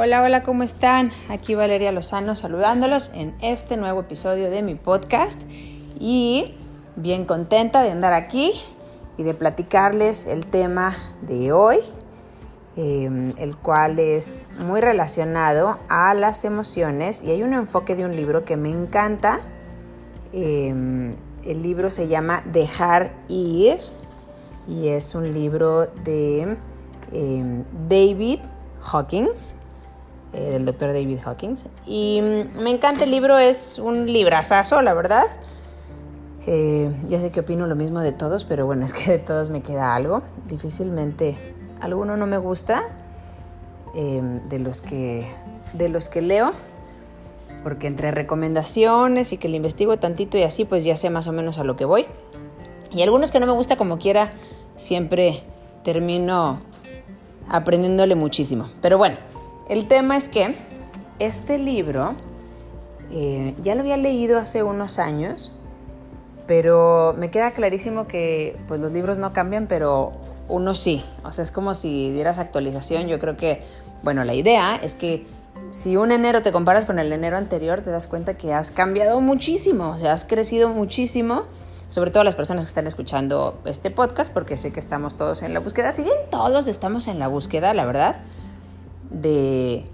[0.00, 1.10] Hola, hola, ¿cómo están?
[1.28, 5.42] Aquí Valeria Lozano saludándolos en este nuevo episodio de mi podcast
[5.98, 6.54] y
[6.94, 8.52] bien contenta de andar aquí
[9.16, 11.78] y de platicarles el tema de hoy,
[12.76, 18.14] em, el cual es muy relacionado a las emociones y hay un enfoque de un
[18.14, 19.40] libro que me encanta.
[20.32, 23.78] Em, el libro se llama Dejar ir
[24.68, 26.56] y es un libro de
[27.10, 28.38] em, David
[28.80, 29.56] Hawkins
[30.32, 31.66] eh, del doctor David Hawkins.
[31.86, 35.24] Y mm, me encanta el libro, es un librazazo, la verdad.
[36.46, 39.50] Eh, ya sé que opino lo mismo de todos, pero bueno, es que de todos
[39.50, 40.22] me queda algo.
[40.46, 41.36] Difícilmente
[41.80, 42.82] alguno no me gusta
[43.94, 45.26] eh, de, los que,
[45.72, 46.52] de los que leo,
[47.62, 51.32] porque entre recomendaciones y que le investigo tantito y así, pues ya sé más o
[51.32, 52.06] menos a lo que voy.
[52.90, 54.30] Y algunos que no me gusta como quiera,
[54.76, 55.40] siempre
[55.84, 56.58] termino
[57.48, 58.68] aprendiéndole muchísimo.
[58.80, 59.16] Pero bueno,
[59.68, 60.54] el tema es que
[61.18, 62.14] este libro
[63.10, 65.52] eh, ya lo había leído hace unos años,
[66.46, 70.12] pero me queda clarísimo que pues los libros no cambian, pero
[70.48, 71.04] uno sí.
[71.24, 73.06] O sea, es como si dieras actualización.
[73.06, 73.62] Yo creo que,
[74.02, 75.26] bueno, la idea es que
[75.70, 79.20] si un enero te comparas con el enero anterior, te das cuenta que has cambiado
[79.20, 81.44] muchísimo, o sea, has crecido muchísimo,
[81.88, 85.52] sobre todo las personas que están escuchando este podcast, porque sé que estamos todos en
[85.52, 85.92] la búsqueda.
[85.92, 88.20] Si bien todos estamos en la búsqueda, la verdad,
[89.10, 89.84] de...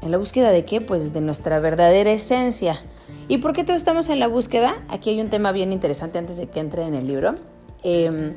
[0.00, 0.80] ¿En la búsqueda de qué?
[0.80, 2.80] Pues de nuestra verdadera esencia.
[3.28, 4.74] ¿Y por qué todos estamos en la búsqueda?
[4.88, 7.36] Aquí hay un tema bien interesante antes de que entre en el libro.
[7.84, 8.34] Em,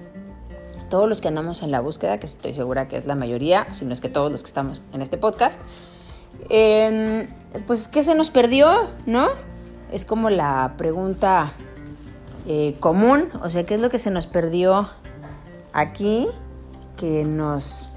[0.90, 3.86] todos los que andamos en la búsqueda, que estoy segura que es la mayoría, si
[3.86, 5.60] no es que todos los que estamos en este podcast,
[6.50, 7.28] em,
[7.66, 8.72] pues ¿qué se nos perdió?
[9.06, 9.28] ¿No?
[9.92, 11.52] Es como la pregunta
[12.48, 14.88] eh, común, o sea, ¿qué es lo que se nos perdió
[15.74, 16.28] aquí
[16.96, 17.90] que nos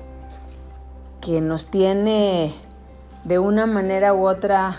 [1.20, 2.54] que nos tiene
[3.24, 4.76] de una manera u otra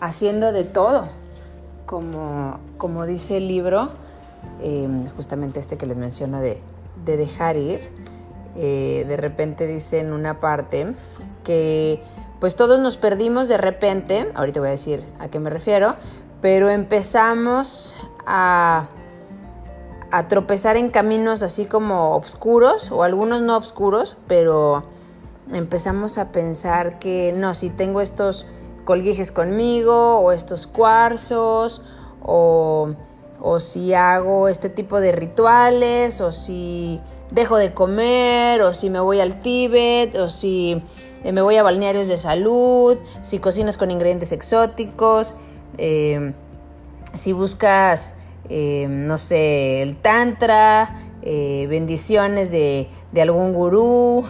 [0.00, 1.06] haciendo de todo,
[1.86, 3.90] como, como dice el libro,
[4.60, 6.60] em, justamente este que les menciono de,
[7.04, 7.80] dejar ir,
[8.56, 10.94] eh, de repente dice en una parte
[11.42, 12.00] que
[12.38, 15.94] pues todos nos perdimos de repente, ahorita voy a decir a qué me refiero,
[16.40, 17.94] pero empezamos
[18.26, 18.88] a,
[20.10, 24.84] a tropezar en caminos así como oscuros, o algunos no oscuros, pero
[25.50, 28.46] empezamos a pensar que no, si tengo estos
[28.84, 31.82] colguijes conmigo o estos cuarzos
[32.22, 32.90] o,
[33.40, 37.00] o, si hago este tipo de rituales o si
[37.30, 40.82] dejo de comer o si me voy al Tíbet o si
[41.24, 45.34] eh, me voy a balnearios de salud, si cocinas con ingredientes exóticos,
[45.78, 46.32] eh,
[47.12, 48.16] si buscas,
[48.48, 54.24] eh, no sé, el tantra, bendiciones de, de algún gurú,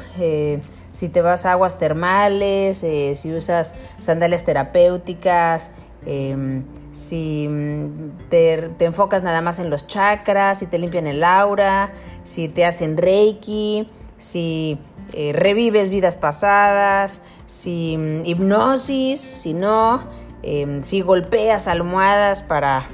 [0.92, 5.72] si te vas a aguas termales, eh, si usas sandalias terapéuticas,
[6.06, 11.92] em, si mm, te, enfocas nada más en los chakras, si te limpian el aura,
[12.22, 13.88] si te hacen reiki,
[14.19, 14.78] si
[15.14, 20.00] eh, revives vidas pasadas, si mm, hipnosis, si no,
[20.42, 22.86] em, si golpeas almohadas para,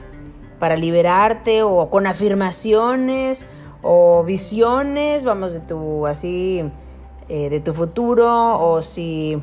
[0.60, 3.46] para liberarte o con afirmaciones
[3.82, 6.70] o visiones, vamos, de tu así
[7.28, 9.42] eh, de tu futuro o si,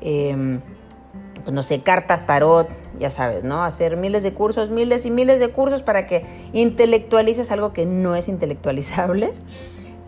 [0.00, 2.68] pues no sé, cartas, tarot,
[2.98, 3.64] ya sabes, ¿no?
[3.64, 8.16] Hacer miles de cursos, miles y miles de cursos para que intelectualices algo que no
[8.16, 9.32] es intelectualizable.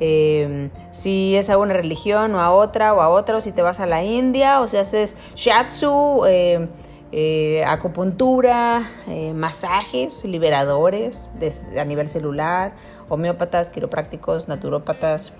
[0.03, 3.61] Em, si es a una religión o a otra o a otra, o si te
[3.61, 6.69] vas a la India, o si haces shiatsu, em,
[7.13, 11.31] eh, acupuntura, eh, masajes liberadores
[11.79, 12.73] a nivel celular,
[13.11, 15.35] homeópatas, quiroprácticos, naturópatas,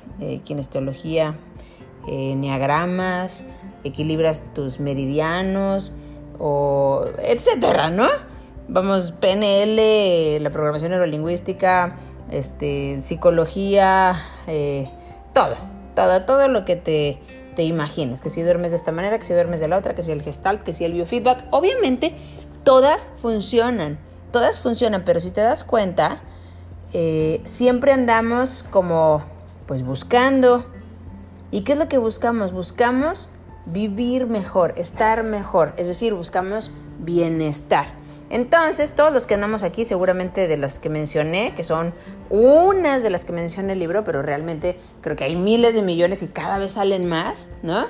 [0.45, 1.37] kinesiología,
[2.13, 3.45] eh, neagramas,
[3.85, 5.95] equilibras tus meridianos,
[6.41, 8.09] o etcétera, ¿no?
[8.67, 11.95] Vamos, PNL, la programación neurolingüística,
[12.33, 14.17] este, psicología,
[14.49, 14.91] eh,
[15.33, 15.55] todo,
[15.95, 17.21] todo, todo lo que te,
[17.55, 20.03] te imagines, que si duermes de esta manera, que si duermes de la otra, que
[20.03, 22.15] si el gestalt, que si el biofeedback, obviamente
[22.65, 24.01] todas funcionan,
[24.33, 26.17] todas funcionan, pero si te das cuenta,
[26.93, 29.23] eh, siempre andamos como
[29.67, 30.65] pues buscando,
[31.51, 32.53] ¿Y qué es lo que buscamos?
[32.53, 33.29] Buscamos
[33.67, 36.71] vivir mejor, estar mejor, es decir, buscamos
[37.01, 37.87] bienestar.
[38.31, 41.93] Entonces, todos los que andamos aquí, seguramente de las que mencioné, que son
[42.31, 46.23] unas de las que menciona el libro, pero realmente creo que hay miles de millones
[46.23, 47.87] y cada vez salen más, ¿no?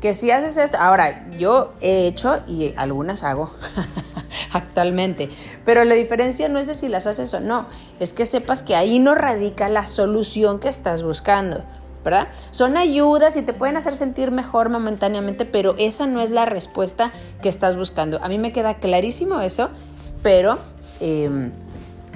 [0.00, 3.52] Que si haces esto, ahora yo he hecho y algunas hago
[4.52, 5.28] actualmente,
[5.64, 7.66] pero la diferencia no es de si las haces o no,
[8.00, 11.64] es que sepas que ahí no radica la solución que estás buscando.
[12.04, 12.28] ¿Verdad?
[12.50, 17.12] Son ayudas y te pueden hacer sentir mejor momentáneamente, pero esa no es la respuesta
[17.42, 18.22] que estás buscando.
[18.22, 19.68] A mí me queda clarísimo eso,
[20.22, 20.58] pero
[21.00, 21.52] em,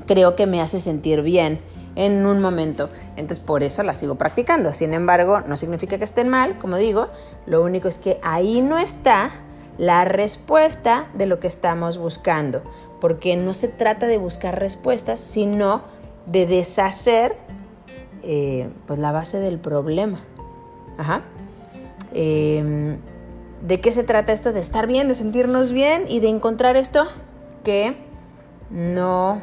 [0.06, 1.60] creo que me hace sentir bien
[1.94, 2.88] en un momento.
[3.16, 4.72] Entonces por eso la sigo practicando.
[4.72, 7.08] Sin embargo, no significa que estén mal, como digo,
[7.46, 9.30] lo único es que ahí no está
[9.78, 12.62] la respuesta de lo que estamos buscando,
[13.00, 15.82] porque no se trata de buscar respuestas, sino
[16.26, 17.36] de deshacer
[18.22, 20.20] eh, pues la base del problema.
[20.98, 21.22] Ajá.
[22.12, 22.98] Em,
[23.66, 24.52] ¿De qué se trata esto?
[24.52, 27.06] De estar bien, de sentirnos bien y de encontrar esto
[27.62, 27.96] que
[28.70, 29.40] no,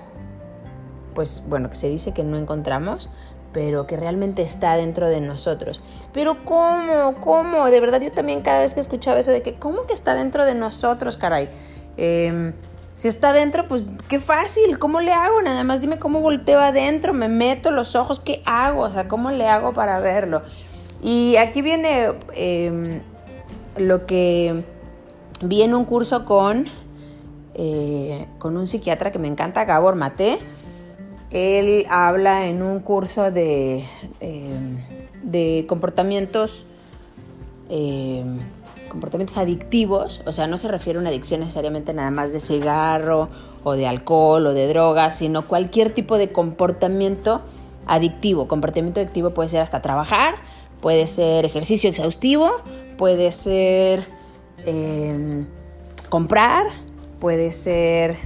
[1.13, 3.09] pues bueno, que se dice que no encontramos,
[3.53, 5.81] pero que realmente está dentro de nosotros.
[6.13, 7.15] Pero ¿cómo?
[7.21, 7.69] ¿Cómo?
[7.69, 10.45] De verdad yo también cada vez que escuchaba eso de que, ¿cómo que está dentro
[10.45, 11.49] de nosotros, caray?
[11.97, 12.53] Em,
[12.99, 15.41] si está dentro, pues qué fácil, ¿cómo le hago?
[15.41, 18.81] Nada más dime cómo volteo adentro, me meto los ojos, ¿qué hago?
[18.81, 20.41] O sea, ¿cómo le hago para verlo?
[21.01, 22.99] Y aquí viene em,
[23.77, 24.65] lo que
[25.41, 26.65] vi en un curso con,
[27.53, 30.37] eh, con un psiquiatra que me encanta, Gabor Mate.
[31.31, 33.85] Él habla en un curso de,
[34.19, 34.77] em,
[35.23, 36.65] de comportamientos
[37.69, 38.39] em,
[38.89, 43.29] comportamientos adictivos, o sea, no se refiere a una adicción necesariamente nada más de cigarro
[43.63, 47.41] o de alcohol o de drogas, sino cualquier tipo de comportamiento
[47.85, 48.47] adictivo.
[48.47, 50.35] Comportamiento adictivo puede ser hasta trabajar,
[50.81, 52.51] puede ser ejercicio exhaustivo,
[52.97, 54.05] puede ser
[54.65, 55.47] em,
[56.09, 56.65] comprar,
[57.19, 58.17] puede ser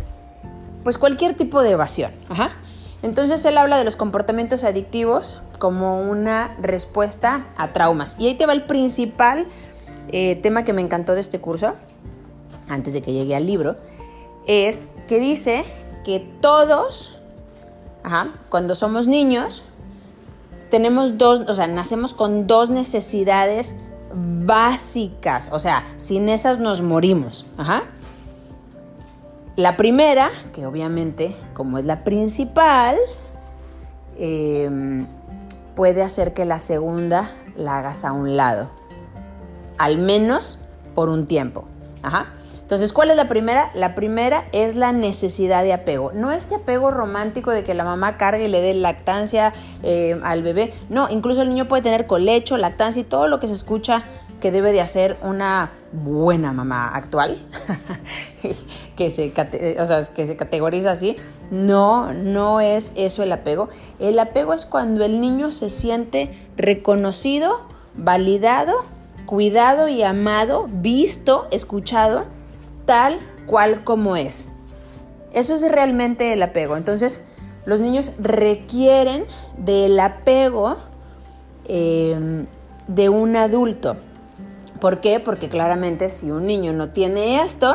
[0.84, 2.12] pues cualquier tipo de evasión.
[3.02, 8.18] Entonces él habla de los comportamientos adictivos como una respuesta a traumas.
[8.20, 9.48] Y ahí te va el principal
[10.10, 11.74] eh, tema que me encantó de este curso,
[12.70, 13.76] antes de que llegue al libro,
[14.48, 15.64] es que dice
[16.04, 17.18] que todos,
[18.50, 19.64] cuando somos niños,
[20.70, 23.76] tenemos dos, o sea, nacemos con dos necesidades
[24.14, 27.46] básicas, o sea, sin esas nos morimos.
[29.56, 32.98] La primera, que obviamente, como es la principal,
[34.18, 35.06] em,
[35.76, 38.70] puede hacer que la segunda la hagas a un lado
[39.84, 40.60] al menos
[40.96, 41.66] por un tiempo.
[42.62, 43.70] Entonces, ¿cuál es la primera?
[43.74, 46.14] La primera es la necesidad de apego.
[46.14, 49.54] No este apego romántico de que la mamá cargue y le dé lactancia
[49.84, 50.74] eh, al bebé.
[50.90, 54.06] No, incluso el niño puede tener colecho, lactancia y todo lo que se escucha
[54.40, 57.38] que debe de hacer una buena mamá actual,
[58.96, 61.18] que, se, que se categoriza así.
[61.52, 63.68] No, no es eso el apego.
[64.00, 68.76] El apego es cuando el niño se siente reconocido, validado
[69.34, 72.26] cuidado y amado, visto, escuchado,
[72.86, 74.50] tal cual como es.
[75.34, 76.78] Eso es realmente el apego.
[76.78, 77.24] Entonces,
[77.66, 79.26] los niños requieren
[79.58, 80.76] del apego
[81.68, 82.46] em,
[82.86, 83.96] de un adulto.
[84.80, 85.20] ¿Por qué?
[85.20, 87.74] Porque claramente si un niño no tiene esto,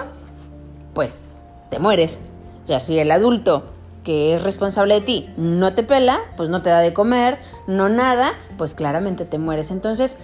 [0.95, 1.27] pues
[1.71, 2.21] te mueres.
[2.63, 3.65] O sea, si el adulto
[4.05, 7.89] que es responsable de ti no te pela, pues no te da de comer, no
[7.89, 9.73] nada, pues claramente te mueres.
[9.73, 10.19] Entonces,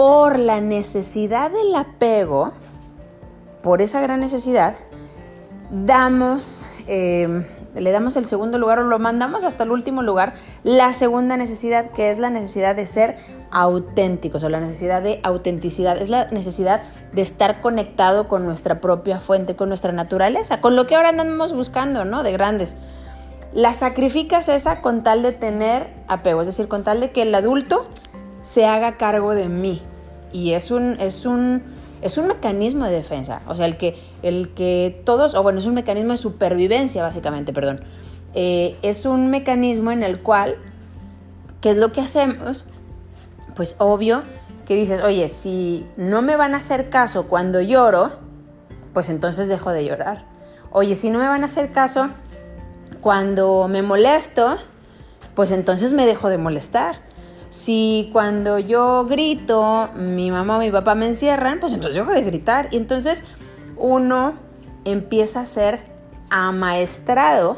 [0.00, 2.52] por la necesidad del apego,
[3.62, 4.74] por esa gran necesidad,
[5.70, 7.44] damos, em,
[7.74, 10.32] le damos el segundo lugar o lo mandamos hasta el último lugar,
[10.64, 13.18] la segunda necesidad, que es la necesidad de ser
[13.50, 16.80] auténticos o la necesidad de autenticidad, es la necesidad
[17.12, 21.52] de estar conectado con nuestra propia fuente, con nuestra naturaleza, con lo que ahora andamos
[21.52, 22.22] buscando, ¿no?
[22.22, 22.78] De grandes.
[23.52, 27.34] La sacrificas esa con tal de tener apego, es decir, con tal de que el
[27.34, 27.86] adulto
[28.40, 29.82] se haga cargo de mí,
[30.32, 31.62] y es un, es un,
[32.02, 33.42] es un mecanismo de defensa.
[33.46, 37.52] O sea, el que, el que todos, o bueno, es un mecanismo de supervivencia, básicamente,
[37.52, 37.80] perdón.
[38.34, 40.56] Eh, es un mecanismo en el cual,
[41.60, 42.66] ¿qué es lo que hacemos?
[43.56, 44.22] Pues obvio
[44.66, 48.10] que dices, oye, si no me van a hacer caso cuando lloro,
[48.92, 50.24] pues entonces dejo de llorar.
[50.70, 52.08] Oye, si no me van a hacer caso
[53.00, 54.56] cuando me molesto,
[55.34, 57.00] pues entonces me dejo de molestar.
[57.50, 62.22] Si cuando yo grito, mi mamá o mi papá me encierran, pues entonces dejo de
[62.22, 62.68] gritar.
[62.70, 63.24] Y entonces
[63.76, 64.34] uno
[64.84, 65.80] empieza a ser
[66.30, 67.56] amaestrado,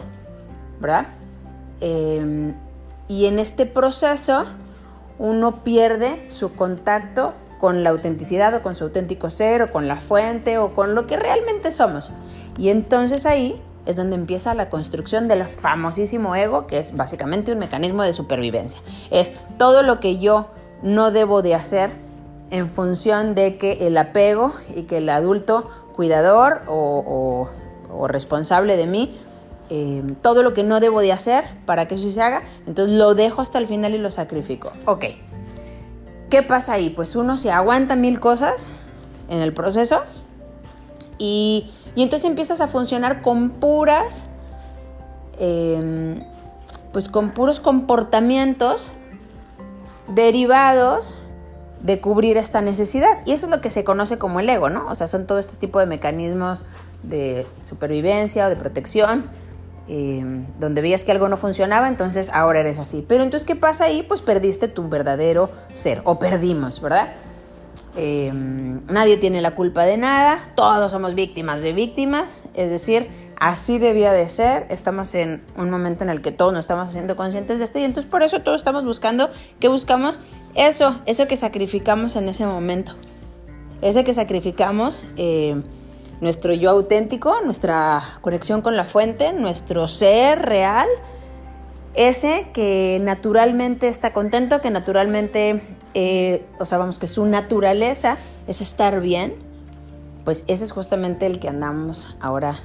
[0.81, 1.07] ¿verdad?
[1.81, 2.55] Em,
[3.07, 4.45] y en este proceso
[5.19, 9.97] uno pierde su contacto con la autenticidad o con su auténtico ser o con la
[9.97, 12.11] fuente o con lo que realmente somos.
[12.57, 17.59] Y entonces ahí es donde empieza la construcción del famosísimo ego, que es básicamente un
[17.59, 18.81] mecanismo de supervivencia.
[19.11, 20.49] Es todo lo que yo
[20.83, 21.91] no debo de hacer
[22.51, 27.49] en función de que el apego y que el adulto cuidador o,
[28.09, 29.19] responsable de mí,
[29.71, 33.15] eh, todo lo que no debo de hacer para que eso se haga, entonces lo
[33.15, 34.73] dejo hasta el final y lo sacrifico.
[34.87, 35.05] Ok,
[36.31, 36.91] ¿qué pasa ahí?
[36.91, 38.71] Pues uno se aguanta mil cosas
[39.29, 40.03] en el proceso
[41.19, 41.71] y,
[42.01, 44.25] entonces empiezas a funcionar con puras,
[45.39, 46.25] em,
[46.93, 48.89] pues con puros comportamientos
[50.09, 51.17] derivados
[51.81, 53.19] de cubrir esta necesidad.
[53.27, 54.87] Y eso es lo que se conoce como el ego, ¿no?
[54.89, 56.65] O sea, son todo este tipo de mecanismos
[57.03, 59.27] de supervivencia o de protección,
[59.89, 63.05] em, donde veías que algo no funcionaba, entonces ahora eres así.
[63.07, 64.03] Pero entonces, ¿qué pasa ahí?
[64.03, 67.15] Pues perdiste tu verdadero ser, o perdimos, ¿verdad?
[67.95, 73.79] Em, nadie tiene la culpa de nada, todos somos víctimas de víctimas, es decir, así
[73.79, 77.59] debía de ser, estamos en un momento en el que todos nos estamos haciendo conscientes
[77.59, 79.29] de esto y entonces por eso todos estamos buscando,
[79.61, 80.21] ¿qué buscamos?
[80.55, 82.95] Eso, eso que sacrificamos en ese momento,
[83.83, 85.61] ese que sacrificamos, eh,
[86.23, 90.89] nuestro yo auténtico, nuestra conexión con la fuente, nuestro ser real,
[91.95, 95.63] ese que naturalmente está contento, que naturalmente,
[95.95, 99.35] eh, o sea, vamos, que su naturaleza es estar bien,
[100.25, 102.59] pues ese es justamente el que andamos ahora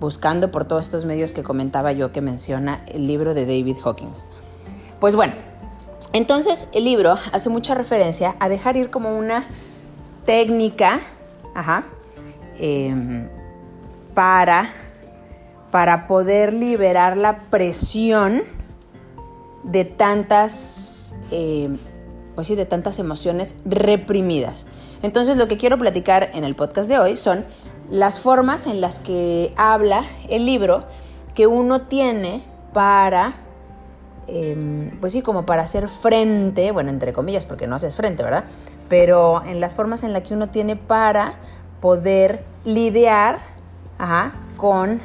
[0.00, 4.26] buscando por todos estos medios que comentaba yo que menciona el libro de David Hawkins.
[5.00, 5.34] Pues bueno,
[6.12, 9.44] entonces el libro hace mucha referencia a dejar ir como una
[10.24, 11.00] técnica,
[11.54, 11.84] ajá,
[12.58, 13.28] em,
[14.14, 14.68] para,
[15.70, 18.42] para poder liberar la presión
[19.62, 21.68] de tantas, eh,
[22.34, 24.66] pues sí, de tantas emociones reprimidas.
[25.02, 27.44] Entonces lo que quiero platicar en el podcast de hoy son
[27.90, 30.84] las formas en las que habla el libro
[31.34, 33.32] que uno tiene para,
[34.26, 38.44] em, pues sí, como para hacer frente, bueno, entre comillas, porque no haces frente, ¿verdad?
[38.88, 41.34] Pero en las formas en las que uno tiene para
[41.80, 43.38] poder lidiar
[44.56, 45.00] con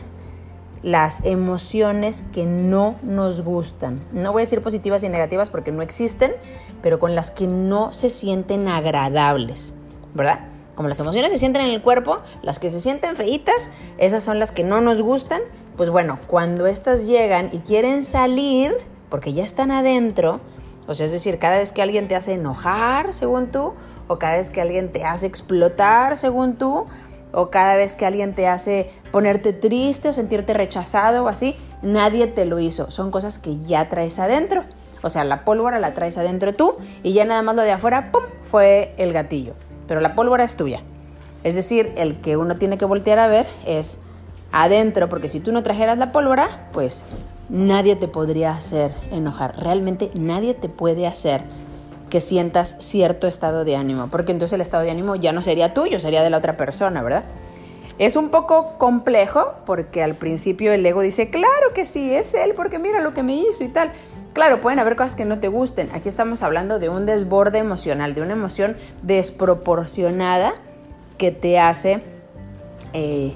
[0.84, 4.02] las emociones que no nos gustan.
[4.12, 6.34] No voy a decir positivas y negativas porque no existen,
[6.82, 9.74] pero con las que no se sienten agradables,
[10.14, 10.40] ¿verdad?
[10.76, 14.40] Como las emociones se sienten en el cuerpo, las que se sienten feitas, esas son
[14.40, 15.42] las que no nos gustan.
[15.78, 18.76] Pues bueno, cuando estas llegan y quieren salir,
[19.10, 20.42] porque ya están adentro,
[20.88, 23.74] o sea, es decir, cada vez que alguien te hace enojar, según tú,
[24.08, 26.86] o cada vez que alguien te hace explotar, según tú,
[27.34, 32.28] o cada vez que alguien te hace ponerte triste o sentirte rechazado o así, nadie
[32.28, 32.92] te lo hizo.
[32.92, 34.64] Son cosas que ya traes adentro.
[35.02, 38.12] O sea, la pólvora la traes adentro tú y ya nada más lo de afuera,
[38.12, 39.54] ¡pum!, fue el gatillo.
[39.88, 40.82] Pero la pólvora es tuya.
[41.44, 44.00] Es decir, el que uno tiene que voltear a ver es
[44.54, 47.04] adentro, porque si tú no trajeras la pólvora, pues
[47.50, 49.56] nadie te podría hacer enojar.
[49.60, 51.44] Realmente nadie te puede hacer
[52.14, 55.74] que sientas cierto estado de ánimo, porque entonces el estado de ánimo ya no sería
[55.74, 57.24] tuyo, sería de la otra persona, ¿verdad?
[57.98, 62.54] Es un poco complejo porque al principio el ego dice, claro que sí, es él,
[62.56, 63.94] porque mira lo que me hizo y tal.
[64.34, 65.90] Claro, pueden haber cosas que no te gusten.
[65.92, 70.54] Aquí estamos hablando de un desborde emocional, de una emoción desproporcionada
[71.18, 72.04] que te hace
[72.94, 73.34] eh,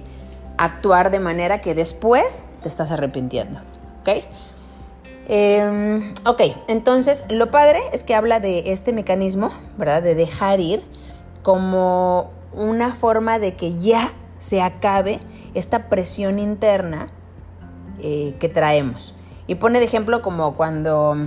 [0.60, 3.60] actuar de manera que después te estás arrepintiendo.
[4.02, 4.24] ¿Ok?
[5.30, 10.02] Em, ok, entonces lo padre es que habla de este mecanismo, ¿verdad?
[10.02, 10.82] De dejar ir
[11.44, 15.20] como una forma de que ya se acabe
[15.54, 17.08] esta presión interna
[18.00, 19.16] eh, que traemos.
[19.48, 21.18] Y pone de ejemplo como cuando,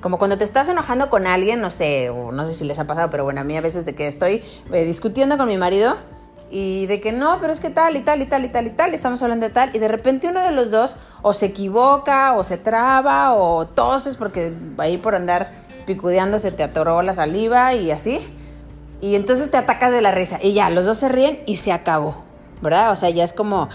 [0.00, 3.10] como cuando te estás enojando con alguien, no sé, no sé si les ha pasado,
[3.10, 5.96] pero bueno, a mí a veces de que estoy eh, discutiendo con mi marido
[6.50, 8.70] y de que no, pero es que tal y tal y tal y tal y
[8.70, 12.34] tal, estamos hablando de tal, y de repente uno de los dos o se equivoca
[12.34, 15.52] o se traba o toses porque ahí por andar
[15.86, 18.20] picudeando se te atoró la saliva y así,
[19.00, 21.72] y entonces te atacas de la risa y ya, los dos se ríen y se
[21.72, 22.24] acabó,
[22.62, 22.92] ¿verdad?
[22.92, 23.68] O sea, ya es como,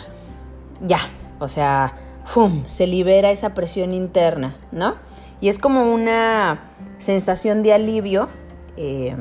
[0.82, 1.00] ya,
[1.40, 1.94] o sea,
[2.25, 2.63] ¡fum!
[2.66, 4.96] Se libera esa presión interna, ¿no?
[5.42, 8.30] Y es como una sensación de alivio
[8.78, 9.16] eh,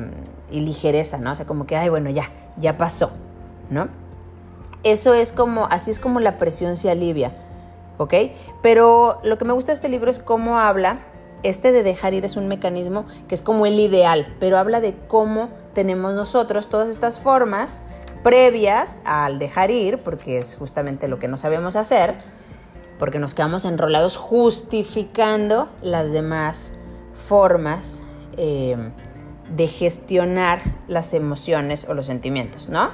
[0.51, 1.33] y ligereza, ¿no?
[1.33, 3.11] O sea, como que, ay, bueno, ya, ya pasó,
[3.71, 3.89] ¿no?
[4.83, 7.33] Eso es como, así es como la presión se alivia,
[7.99, 8.15] ¿ok?
[8.63, 10.99] Pero lo que me gusta de este libro es cómo habla,
[11.43, 14.95] este de dejar ir es un mecanismo que es como el ideal, pero habla de
[15.09, 17.85] cómo tenemos nosotros todas estas formas
[18.23, 22.17] previas al dejar ir, porque es justamente lo que no sabemos hacer,
[22.99, 26.75] porque nos quedamos enrolados justificando las demás
[27.15, 28.03] formas
[28.37, 28.77] eh,
[29.55, 32.91] de gestionar las emociones o los sentimientos, ¿no?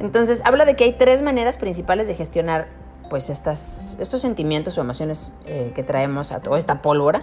[0.00, 2.68] Entonces, habla de que hay tres maneras principales de gestionar
[3.08, 7.22] pues estas, estos sentimientos o emociones eh, que traemos a toda esta pólvora.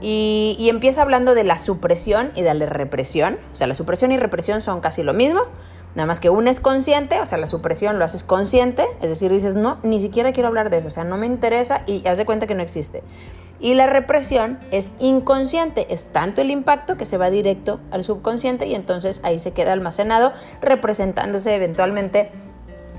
[0.00, 3.38] Y, y, empieza hablando de la supresión y de la represión.
[3.52, 5.40] O sea, la supresión y represión son casi lo mismo,
[5.94, 9.30] nada más que una es consciente, o sea, la supresión lo haces consciente, es decir,
[9.30, 12.18] dices, no, ni siquiera quiero hablar de eso, o sea, no me interesa y haz
[12.18, 13.02] de cuenta que no existe.
[13.64, 18.66] Y la represión es inconsciente, es tanto el impacto que se va directo al subconsciente
[18.66, 22.28] y entonces ahí se queda almacenado, representándose eventualmente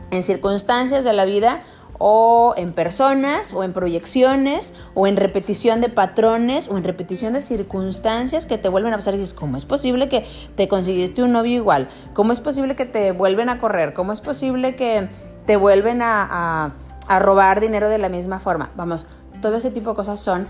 [0.10, 1.60] en circunstancias de la vida
[2.00, 7.42] o en personas o en proyecciones o en repetición de patrones o en repetición de
[7.42, 11.32] circunstancias que te vuelven a pasar y dices, ¿cómo es posible que te conseguiste un
[11.32, 11.90] novio igual?
[12.16, 13.94] ¿Cómo es posible que te vuelven a correr?
[13.94, 15.10] ¿Cómo es posible que
[15.46, 16.74] te vuelven a,
[17.20, 18.72] robar dinero de la misma forma?
[18.76, 19.06] Vamos,
[19.42, 20.48] todo ese tipo de cosas son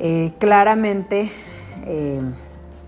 [0.00, 1.30] eh, claramente
[1.86, 2.20] eh,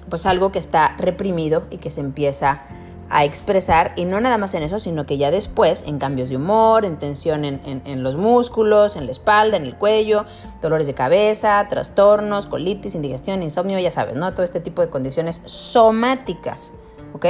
[0.09, 2.65] pues algo que está reprimido y que se empieza
[3.11, 6.37] a expresar y no nada más en eso, sino que ya después en cambios de
[6.37, 10.25] humor, en tensión en, los músculos, en la espalda, en el cuello,
[10.63, 14.33] dolores de cabeza, trastornos, colitis, indigestión, insomnio, ya sabes, ¿no?
[14.33, 16.73] Todo este tipo de condiciones somáticas,
[17.13, 17.27] ¿ok?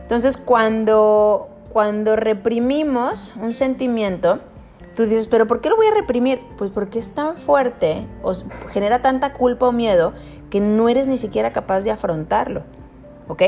[0.00, 4.38] Entonces cuando, cuando reprimimos un sentimiento,
[4.94, 6.40] tú dices, pero ¿por qué lo voy a reprimir?
[6.56, 8.32] Pues porque es tan fuerte o
[8.70, 10.12] genera tanta culpa o miedo
[10.50, 12.64] que no eres ni siquiera capaz de afrontarlo,
[13.28, 13.42] ¿ok?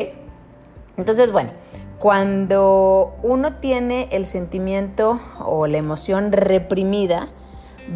[0.97, 1.51] Entonces, bueno,
[1.99, 7.29] cuando uno tiene el sentimiento o la emoción reprimida,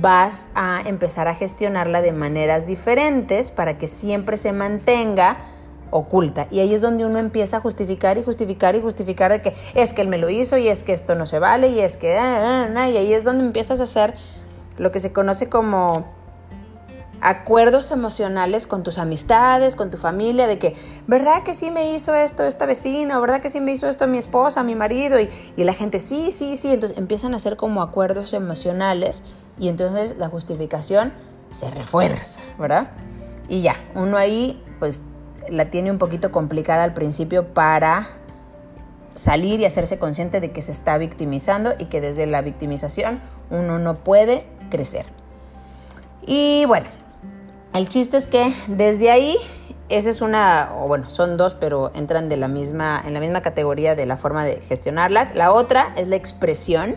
[0.01, 5.39] vas a empezar a gestionarla de maneras diferentes para que siempre se mantenga
[5.91, 6.47] oculta.
[6.51, 9.93] Y ahí es donde uno empieza a justificar y justificar y justificar de que es
[9.93, 12.19] que él me lo hizo y es que esto no se vale y es que...
[12.19, 14.15] Ah, ah, ah", y ahí es donde empiezas a hacer
[14.77, 16.05] lo que se conoce como
[17.21, 20.75] acuerdos emocionales con tus amistades, con tu familia, de que,
[21.07, 23.19] ¿verdad que sí me hizo esto esta vecina?
[23.19, 25.19] ¿Verdad que sí me hizo esto mi esposa, mi marido?
[25.21, 26.73] Y, la gente, sí, sí, sí.
[26.73, 29.23] Entonces empiezan a hacer como acuerdos emocionales
[29.59, 31.13] y entonces la justificación
[31.51, 32.91] se refuerza, ¿verdad?
[33.49, 35.03] Y ya, uno ahí pues
[35.51, 38.09] la tiene un poquito complicada al principio para
[39.15, 43.79] salir y hacerse consciente de que se está victimizando y que desde la victimización uno
[43.79, 45.07] no puede crecer.
[46.27, 46.87] Y bueno,
[47.75, 49.37] el chiste es que desde ahí,
[49.89, 53.43] esa es una, o bueno, son dos, pero entran de la misma, en la misma
[53.43, 55.35] categoría de la forma de gestionarlas.
[55.35, 56.97] La otra es la expresión.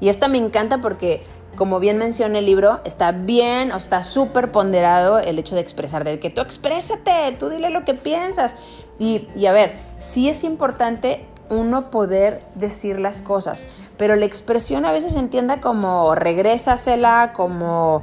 [0.00, 1.22] Y esta me encanta porque,
[1.56, 6.04] como bien menciona el libro, está bien o está súper ponderado el hecho de expresar,
[6.04, 8.56] de que tú exprésate, tú dile lo que piensas.
[8.98, 13.66] Y, a ver, sí es importante uno poder decir las cosas,
[13.98, 18.02] pero la expresión a veces se entienda como regrésasela, como...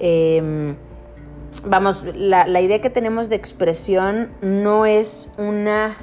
[0.00, 0.74] Eh,
[1.64, 5.96] vamos, la, idea que tenemos de expresión no es una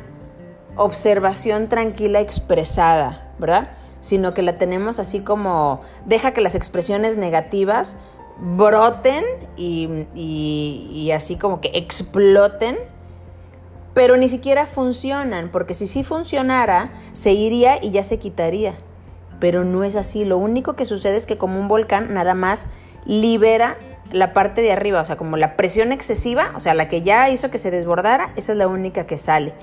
[0.75, 3.69] observación tranquila expresada, ¿verdad?
[3.99, 7.97] Sino que la tenemos así como, deja que las expresiones negativas
[8.39, 9.23] broten
[9.55, 12.77] y, así como que exploten,
[13.93, 18.75] pero ni siquiera funcionan, porque si sí funcionara, se iría y ya se quitaría.
[19.39, 22.67] Pero no es así, lo único que sucede es que como un volcán nada más
[23.05, 23.77] libera
[24.11, 27.29] la parte de arriba, o sea, como la presión excesiva, o sea, la que ya
[27.29, 29.53] hizo que se desbordara, esa es la única que sale.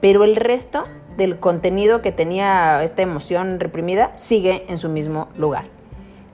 [0.00, 0.84] Pero el resto
[1.18, 5.66] del contenido que tenía esta emoción reprimida sigue en su mismo lugar.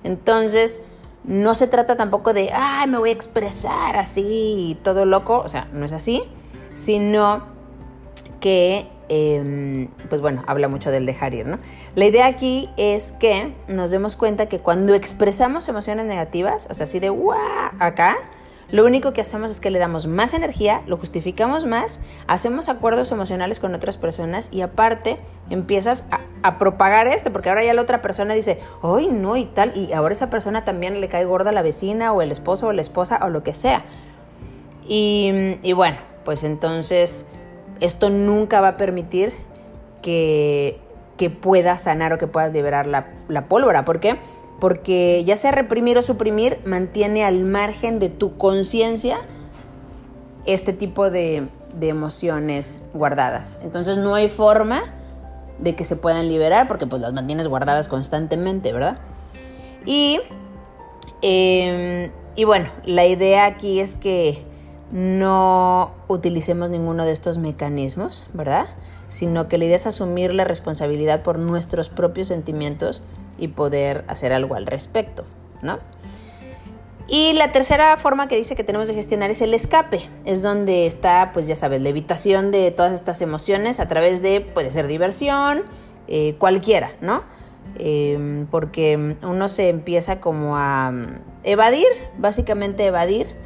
[0.04, 0.82] Entonces,
[1.24, 5.66] no se trata tampoco de, ay, me voy a expresar así, todo loco, o sea,
[5.72, 6.22] no es así,
[6.74, 7.42] sino
[8.38, 11.58] que Em, pues bueno, habla mucho del dejar ir, ¿no?
[11.94, 16.84] La idea aquí es que nos demos cuenta que cuando expresamos emociones negativas, o sea,
[16.84, 17.38] así de ¡guau!
[17.80, 18.16] acá,
[18.70, 23.12] lo único que hacemos es que le damos más energía, lo justificamos más, hacemos acuerdos
[23.12, 25.18] emocionales con otras personas y aparte
[25.50, 26.04] empiezas
[26.42, 29.36] a, propagar esto, porque ahora ya la otra persona dice, ¡ay no!
[29.36, 32.32] y tal, y ahora esa persona también le cae gorda a la vecina o el
[32.32, 33.84] esposo o la esposa o lo que sea.
[34.86, 37.28] Y, bueno, pues entonces
[37.80, 39.32] esto nunca va a permitir
[40.02, 40.78] que,
[41.16, 43.84] que puedas sanar o que puedas liberar la, pólvora.
[43.84, 44.16] ¿Por qué?
[44.60, 49.18] Porque ya sea reprimir o suprimir, mantiene al margen de tu conciencia
[50.46, 51.48] este tipo de,
[51.80, 53.58] emociones guardadas.
[53.62, 54.82] Entonces no hay forma
[55.58, 58.98] de que se puedan liberar porque pues las mantienes guardadas constantemente, ¿verdad?
[59.84, 60.20] Y,
[61.20, 64.38] em, y bueno, la idea aquí es que
[64.92, 68.66] no utilicemos ninguno de estos mecanismos, ¿verdad?
[69.08, 73.02] Sino que la idea es asumir la responsabilidad por nuestros propios sentimientos
[73.38, 75.24] y poder hacer algo al respecto,
[75.62, 75.78] ¿no?
[77.06, 80.00] Y la tercera forma que dice que tenemos de gestionar es el escape.
[80.24, 84.40] Es donde está, pues ya sabes, la evitación de todas estas emociones a través de,
[84.40, 85.62] puede ser diversión,
[86.08, 87.22] eh, cualquiera, ¿no?
[87.78, 90.92] Em, porque uno se empieza como a
[91.42, 91.86] evadir,
[92.18, 93.36] básicamente evadir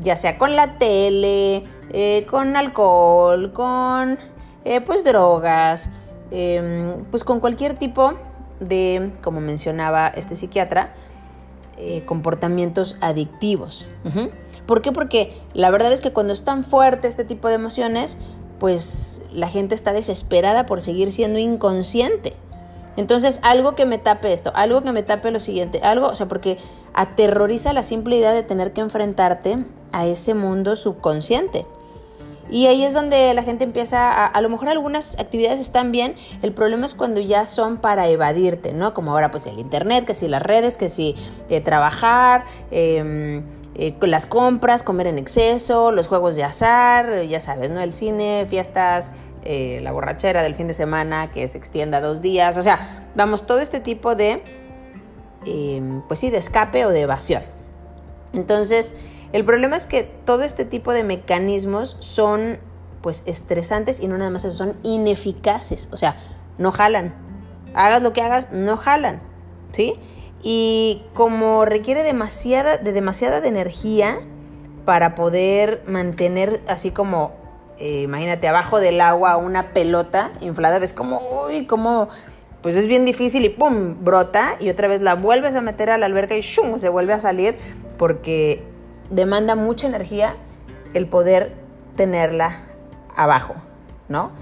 [0.00, 4.18] ya sea con la tele, eh, con alcohol, con
[4.64, 5.90] eh, pues drogas,
[6.30, 8.16] em, pues con cualquier tipo de,
[9.22, 10.94] como mencionaba este psiquiatra,
[11.76, 13.86] eh, comportamientos adictivos.
[14.66, 14.92] ¿Por qué?
[14.92, 18.18] Porque la verdad es que cuando es tan fuerte este tipo de emociones,
[18.58, 22.34] pues la gente está desesperada por seguir siendo inconsciente.
[22.96, 26.28] Entonces, algo que me tape esto, algo que me tape lo siguiente, algo, o sea,
[26.28, 26.58] porque
[26.92, 29.56] aterroriza la simple idea de tener que enfrentarte
[29.92, 31.66] a ese mundo subconsciente.
[32.50, 36.16] Y ahí es donde la gente empieza a, a lo mejor algunas actividades están bien,
[36.42, 38.94] el problema es cuando ya son para evadirte, ¿no?
[38.94, 41.14] Como ahora pues el internet, que si las redes, que si
[41.48, 43.42] eh, trabajar, eh,
[43.74, 47.80] eh, las compras, comer en exceso, los juegos de azar, ya sabes, ¿no?
[47.80, 52.58] El cine, fiestas, eh, la borrachera del fin de semana que se extienda dos días,
[52.58, 54.42] o sea, vamos, todo este tipo de,
[55.46, 57.42] em, pues sí, de escape o de evasión.
[58.34, 58.94] Entonces,
[59.32, 62.58] el problema es que todo este tipo de mecanismos son,
[63.00, 66.16] pues, estresantes y no nada más eso, son ineficaces, o sea,
[66.58, 67.14] no jalan.
[67.74, 69.20] Hagas lo que hagas, no jalan,
[69.72, 69.94] ¿sí?
[70.42, 74.18] y como requiere demasiada, de demasiada de energía
[74.84, 77.32] para poder mantener así como,
[77.78, 82.08] eh, imagínate, abajo del agua una pelota inflada, ves como, uy, como,
[82.60, 85.98] pues es bien difícil y pum, brota y otra vez la vuelves a meter a
[85.98, 87.56] la alberca y shum, se vuelve a salir
[87.96, 88.64] porque
[89.12, 90.34] demanda mucha energía
[90.94, 91.56] el poder
[91.94, 92.50] tenerla
[93.14, 93.54] abajo,
[94.08, 94.32] ¿no?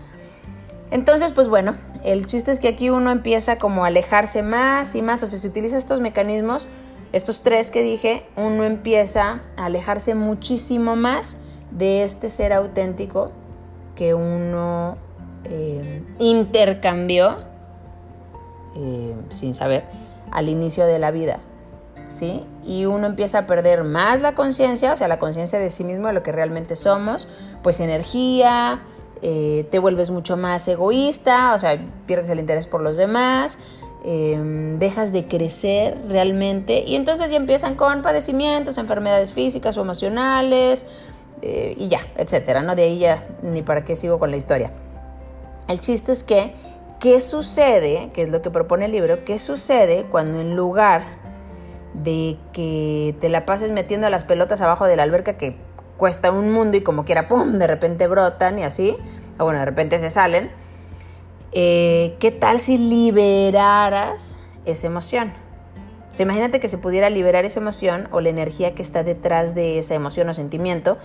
[0.91, 5.03] Entonces, pues bueno, el chiste es que aquí uno empieza como a alejarse más y
[5.03, 6.67] más, o sea, si utiliza estos mecanismos,
[7.13, 11.37] estos tres que dije, uno empieza a alejarse muchísimo más
[11.71, 13.33] de este ser auténtico
[13.95, 14.97] que uno
[15.45, 17.37] eh, intercambió
[18.77, 19.85] eh, sin saber
[20.31, 21.41] al inicio de la vida.
[22.11, 22.45] ¿Sí?
[22.65, 26.09] Y uno empieza a perder más la conciencia, o sea, la conciencia de sí mismo,
[26.09, 27.29] de lo que realmente somos,
[27.63, 28.83] pues energía,
[29.23, 33.59] eh, te vuelves mucho más egoísta, o sea, pierdes el interés por los demás,
[34.03, 40.87] em, dejas de crecer realmente y entonces ya empiezan con padecimientos, enfermedades físicas o emocionales
[41.43, 42.75] eh, y ya, etcétera, ¿no?
[42.75, 44.71] De ahí ya ni para qué sigo con la historia.
[45.69, 46.55] El chiste es que,
[46.99, 48.11] ¿qué sucede?
[48.15, 51.20] Que es lo que propone el libro, ¿qué sucede cuando en lugar
[52.03, 55.57] de que te la pases metiendo las pelotas abajo de la alberca que
[55.97, 58.97] cuesta un mundo y como quiera, ¡pum!, de repente brotan y así,
[59.39, 60.51] o bueno, de repente se salen.
[61.53, 65.33] Eh, ¿Qué tal si liberaras esa emoción?
[66.19, 69.79] O imagínate que se pudiera liberar esa emoción o la energía que está detrás de
[69.79, 70.97] esa emoción o sentimiento,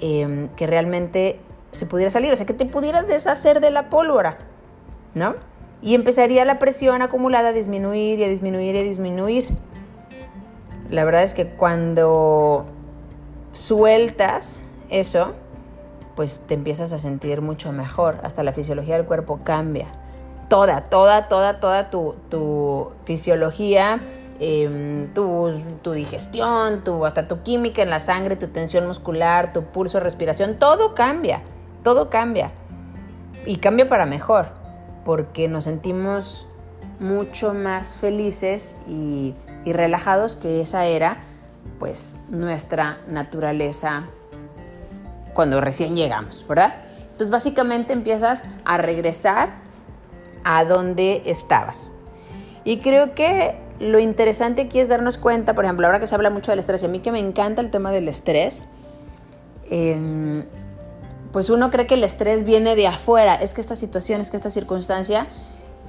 [0.00, 1.38] em, que realmente
[1.70, 4.38] se pudiera salir, o sea, que te pudieras deshacer de la pólvora,
[5.14, 5.34] ¿no?
[5.80, 9.48] Y empezaría la presión acumulada a disminuir y a disminuir y a disminuir.
[10.90, 12.66] La verdad es que cuando
[13.52, 15.34] sueltas eso,
[16.16, 18.18] pues te empiezas a sentir mucho mejor.
[18.22, 19.86] Hasta la fisiología del cuerpo cambia.
[20.48, 24.00] Toda, toda, toda, toda tu, fisiología,
[24.40, 29.64] em, tu, tu, digestión, tu, hasta tu química en la sangre, tu tensión muscular, tu
[29.64, 31.42] pulso, respiración, todo cambia.
[31.84, 32.50] Todo cambia.
[33.44, 34.48] Y cambia para mejor,
[35.04, 36.48] porque nos sentimos
[36.98, 39.34] mucho más felices y,
[39.68, 41.18] y relajados que esa era
[41.78, 44.04] pues nuestra naturaleza
[45.34, 46.74] cuando recién llegamos, ¿verdad?
[47.02, 49.50] Entonces básicamente empiezas a regresar
[50.42, 51.92] a donde estabas.
[52.64, 56.30] Y creo que lo interesante aquí es darnos cuenta, por ejemplo, ahora que se habla
[56.30, 58.62] mucho del estrés, y a mí que me encanta el tema del estrés,
[59.70, 60.44] em,
[61.30, 64.36] pues uno cree que el estrés viene de afuera, es que esta situación, es que
[64.36, 65.26] esta circunstancia,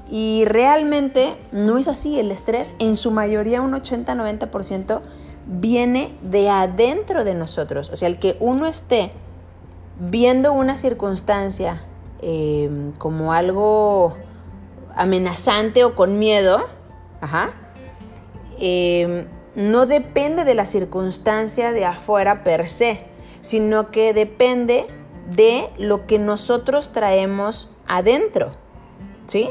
[0.09, 5.01] y realmente no es así, el estrés en su mayoría, un 80-90%,
[5.45, 7.89] viene de adentro de nosotros.
[7.91, 9.11] O sea, el que uno esté
[9.99, 11.81] viendo una circunstancia
[12.21, 14.13] em, como algo
[14.95, 16.61] amenazante o con miedo,
[18.59, 23.05] em, no depende de la circunstancia de afuera per se,
[23.41, 24.85] sino que depende
[25.29, 28.51] de lo que nosotros traemos adentro.
[29.27, 29.49] ¿Sí?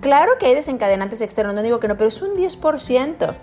[0.00, 3.34] Claro que hay desencadenantes externos, no digo que no, pero es un 10%.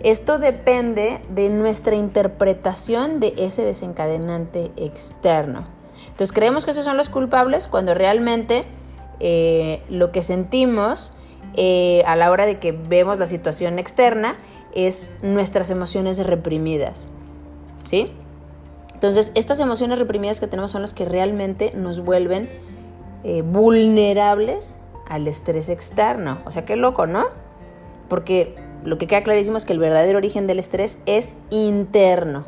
[0.00, 5.64] Esto depende de nuestra interpretación de ese desencadenante externo.
[6.08, 8.64] Entonces creemos que esos son los culpables cuando realmente
[9.20, 11.14] eh, lo que sentimos
[11.56, 14.36] eh, a la hora de que vemos la situación externa
[14.74, 17.06] es nuestras emociones reprimidas.
[17.82, 18.12] ¿Sí?
[18.92, 22.48] Entonces, estas emociones reprimidas que tenemos son las que realmente nos vuelven
[23.22, 24.76] eh, vulnerables
[25.08, 26.38] al estrés externo.
[26.44, 27.24] O sea, qué loco, ¿no?
[28.08, 32.46] Porque lo que queda clarísimo es que el verdadero origen del estrés es interno.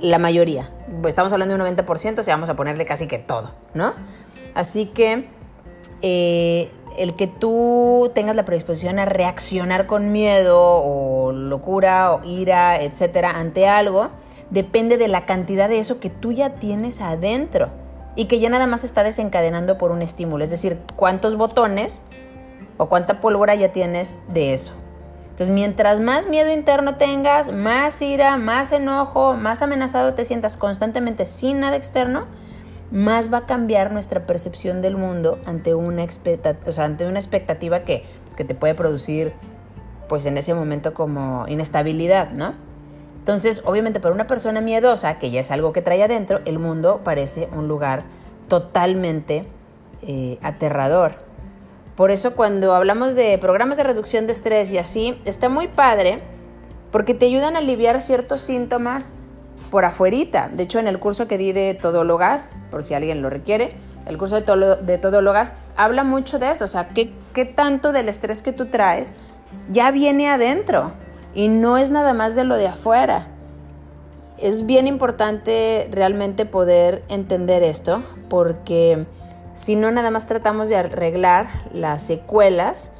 [0.00, 0.70] La mayoría.
[1.04, 3.92] Estamos hablando de un 90%, o sea, vamos a ponerle casi que todo, ¿no?
[4.54, 5.28] Así que
[6.02, 12.80] eh, el que tú tengas la predisposición a reaccionar con miedo o locura o ira,
[12.80, 14.10] etcétera, ante algo,
[14.50, 17.68] depende de la cantidad de eso que tú ya tienes adentro
[18.18, 22.02] y que ya nada más está desencadenando por un estímulo, es decir, cuántos botones
[22.76, 24.72] o cuánta pólvora ya tienes de eso.
[25.30, 31.26] Entonces, mientras más miedo interno tengas, más ira, más enojo, más amenazado te sientas constantemente
[31.26, 32.26] sin nada externo,
[32.90, 38.04] más va a cambiar nuestra percepción del mundo ante una, o ante una expectativa que,
[38.36, 39.32] que te puede producir,
[40.08, 42.54] pues en ese momento como inestabilidad, ¿no?
[43.28, 47.02] Entonces, obviamente para una persona miedosa, que ya es algo que trae adentro, el mundo
[47.04, 48.04] parece un lugar
[48.48, 49.46] totalmente
[50.00, 51.16] eh, aterrador.
[51.94, 56.22] Por eso cuando hablamos de programas de reducción de estrés y así, está muy padre
[56.90, 59.12] porque te ayudan a aliviar ciertos síntomas
[59.70, 60.48] por afuerita.
[60.48, 63.74] De hecho, en el curso que di de todólogas, por si alguien lo requiere,
[64.06, 67.92] el curso de, todo, de todólogas habla mucho de eso, o sea, ¿qué, qué tanto
[67.92, 69.12] del estrés que tú traes
[69.70, 70.94] ya viene adentro
[71.38, 73.28] y no es nada más de lo de afuera.
[74.38, 79.06] Es bien importante realmente poder entender esto porque
[79.54, 82.90] si no nada más tratamos de arreglar las secuelas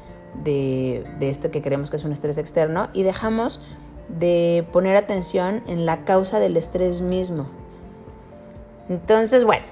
[0.41, 3.59] de, esto que creemos que es un estrés externo y dejamos
[4.07, 7.49] de poner atención en la causa del estrés mismo.
[8.87, 9.65] Entonces, bueno,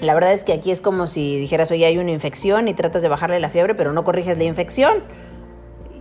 [0.00, 3.02] la verdad es que aquí es como si dijeras, oye, hay una infección y tratas
[3.02, 5.02] de bajarle la fiebre, pero no corriges la infección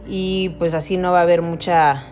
[0.09, 2.03] y pues así no va a haber mucha,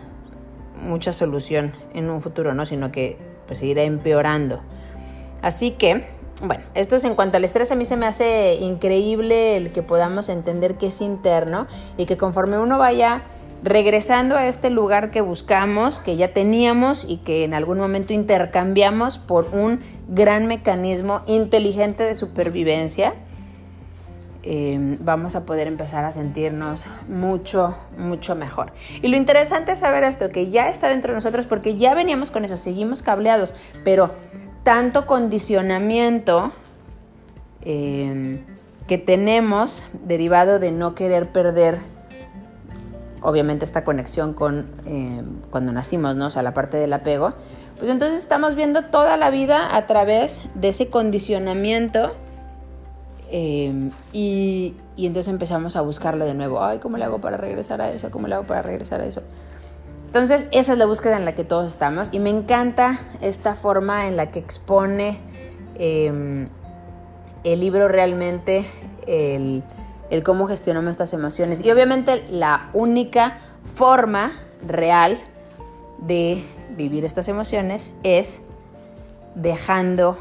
[0.80, 2.64] mucha solución en un futuro, ¿no?
[2.64, 4.60] Sino que pues seguirá empeorando.
[5.42, 6.04] Así que,
[6.42, 9.82] bueno, esto es en cuanto al estrés, a mí se me hace increíble el que
[9.82, 13.22] podamos entender que es interno y que conforme uno vaya
[13.62, 19.18] regresando a este lugar que buscamos, que ya teníamos y que en algún momento intercambiamos
[19.18, 23.14] por un gran mecanismo inteligente de supervivencia,
[24.50, 28.72] Em, vamos a poder empezar a sentirnos mucho, mucho mejor.
[29.02, 32.30] Y lo interesante es saber esto, que ya está dentro de nosotros porque ya veníamos
[32.30, 34.10] con eso, seguimos cableados, pero
[34.62, 36.52] tanto condicionamiento
[37.60, 38.40] em,
[38.86, 41.78] que tenemos derivado de no querer perder
[43.20, 46.28] obviamente esta conexión con em, cuando nacimos, ¿no?
[46.28, 47.34] O sea, la parte del apego,
[47.78, 52.16] pues entonces estamos viendo toda la vida a través de ese condicionamiento
[53.30, 56.62] Em, y, entonces empezamos a buscarlo de nuevo.
[56.62, 58.10] Ay, ¿cómo le hago para regresar a eso?
[58.10, 59.22] ¿Cómo le hago para regresar a eso?
[60.06, 62.12] Entonces, esa es la búsqueda en la que todos estamos.
[62.12, 65.18] Y me encanta esta forma en la que expone
[65.78, 66.46] em,
[67.44, 68.64] el libro realmente
[69.06, 69.62] el,
[70.08, 71.62] el cómo gestionamos estas emociones.
[71.62, 74.32] Y obviamente la única forma
[74.66, 75.18] real
[75.98, 76.42] de
[76.76, 78.40] vivir estas emociones es
[79.34, 80.16] dejando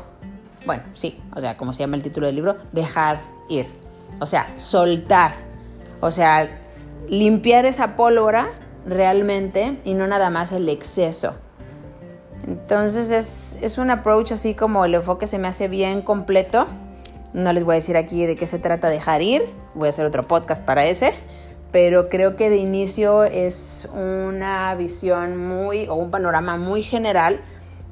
[0.68, 3.66] bueno, sí, o sea, como se llama el título del libro, dejar ir.
[4.20, 5.34] O sea, soltar.
[6.02, 6.48] O sea,
[7.10, 8.50] limpiar esa pólvora
[8.86, 11.34] realmente y no nada más el exceso.
[12.46, 16.68] Entonces es, es, un approach así como el enfoque se me hace bien completo.
[17.34, 20.06] No les voy a decir aquí de qué se trata dejar ir, voy a hacer
[20.06, 21.12] otro podcast para ese,
[21.72, 27.42] pero creo que de inicio es una visión muy o un panorama muy general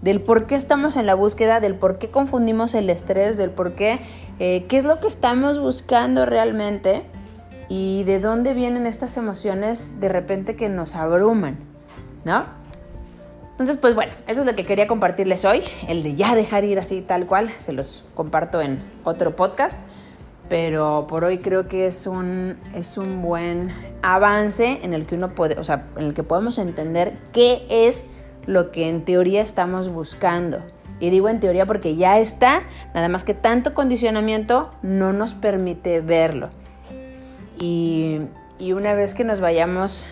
[0.06, 3.74] del por qué estamos en la búsqueda, del por qué confundimos el estrés, del por
[3.74, 4.00] qué,
[4.38, 7.02] eh, qué es lo que estamos buscando realmente
[7.70, 11.58] y de dónde vienen estas emociones de repente que nos abruman,
[12.24, 12.46] ¿no?
[13.50, 16.78] Entonces, pues bueno, eso es lo que quería compartirles hoy, el de ya dejar ir
[16.78, 19.80] así tal cual, se los comparto en otro podcast,
[20.50, 23.72] pero por hoy creo que es un, es un buen
[24.04, 28.06] avance en el que uno puede, o sea, en el que podemos entender qué es
[28.46, 30.62] lo que en teoría estamos buscando.
[31.00, 32.62] Y digo en teoría porque ya está,
[32.94, 36.50] nada más que tanto condicionamiento no nos permite verlo.
[37.60, 38.22] Y,
[38.74, 40.06] una vez que nos vayamos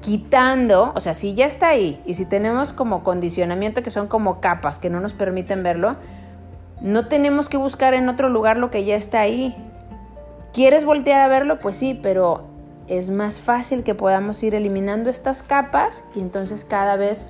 [0.00, 4.40] quitando, o sea, si ya está ahí y si tenemos como condicionamiento que son como
[4.40, 5.96] capas que no nos permiten verlo,
[6.80, 9.56] no tenemos que buscar en otro lugar lo que ya está ahí.
[10.52, 11.60] ¿Quieres voltear a verlo?
[11.60, 12.44] Pues sí, pero
[12.88, 17.28] es más fácil que podamos ir eliminando estas capas y entonces cada vez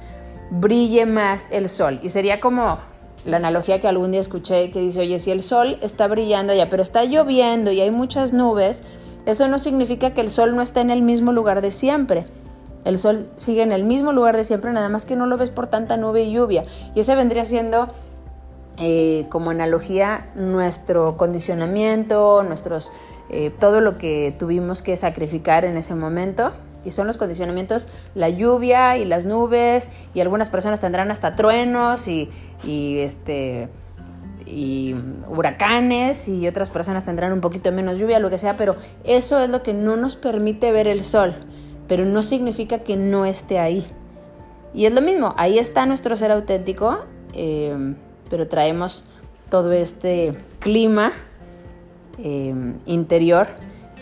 [0.51, 2.01] brille más el sol.
[2.03, 2.79] Y sería como
[3.25, 6.69] la analogía que algún día escuché que dice, oye, si el sol está brillando allá,
[6.69, 8.83] pero está lloviendo y hay muchas nubes,
[9.27, 12.25] eso no significa que el sol no está en el mismo lugar de siempre.
[12.85, 15.51] El sol sigue en el mismo lugar de siempre, nada más que no lo ves
[15.51, 16.63] por tanta nube y lluvia.
[16.95, 17.89] Y ese vendría siendo
[18.79, 22.93] eh, como analogía nuestro condicionamiento, nuestros,
[23.29, 26.53] eh, todo lo que tuvimos que sacrificar en ese momento
[26.85, 32.09] y son los condicionamientos, la lluvia y las nubes, y algunas personas tendrán hasta truenos
[32.09, 32.31] y,
[32.65, 33.69] este
[34.47, 34.95] y
[35.29, 39.51] huracanes y otras personas tendrán un poquito menos lluvia, lo que sea, pero eso es
[39.51, 41.35] lo que no nos permite ver el sol,
[41.87, 43.87] pero no significa que no esté ahí.
[44.73, 46.99] Y es lo mismo, ahí está nuestro ser auténtico,
[47.35, 47.95] eh,
[48.31, 49.11] pero traemos
[49.51, 51.13] todo este clima
[52.19, 52.55] eh,
[52.87, 53.49] interior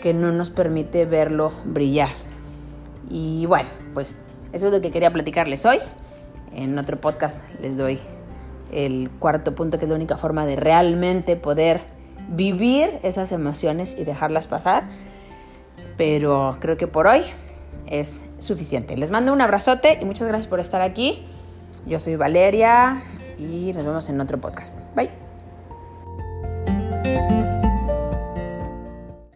[0.01, 2.26] que no nos permite verlo brillar.
[3.09, 4.21] Y bueno, pues
[4.53, 5.79] eso es lo que quería platicarles hoy.
[6.53, 7.99] En otro podcast les doy
[8.71, 11.81] el cuarto punto, que es la única forma de realmente poder
[12.29, 14.89] vivir esas emociones y dejarlas pasar.
[15.97, 17.21] Pero creo que por hoy
[17.87, 18.97] es suficiente.
[18.97, 21.23] Les mando un abrazote y muchas gracias por estar aquí.
[21.85, 23.01] Yo soy Valeria
[23.37, 24.79] y nos vemos en otro podcast.
[24.95, 25.09] Bye.